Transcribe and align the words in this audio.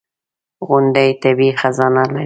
•غونډۍ 0.67 1.09
طبیعي 1.23 1.51
خزانه 1.59 2.03
لري. 2.11 2.19